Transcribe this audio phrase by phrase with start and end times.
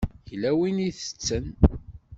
[0.31, 1.45] Yella win i itetten.